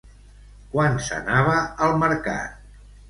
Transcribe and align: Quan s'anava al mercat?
Quan 0.71 0.97
s'anava 1.09 1.59
al 1.89 1.95
mercat? 2.05 2.57